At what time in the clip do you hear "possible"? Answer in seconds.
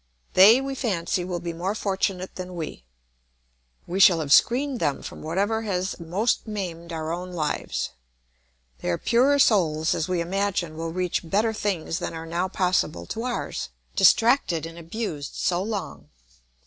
12.47-13.05